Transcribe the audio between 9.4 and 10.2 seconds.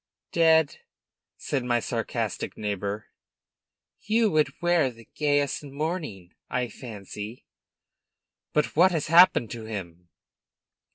to him?"